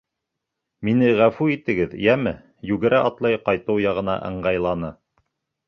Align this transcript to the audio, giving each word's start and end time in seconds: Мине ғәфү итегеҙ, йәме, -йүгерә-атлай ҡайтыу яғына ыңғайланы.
Мине 0.87 1.11
ғәфү 1.19 1.49
итегеҙ, 1.57 1.93
йәме, 2.07 2.33
-йүгерә-атлай 2.69 3.39
ҡайтыу 3.45 3.85
яғына 3.87 4.19
ыңғайланы. 4.33 4.93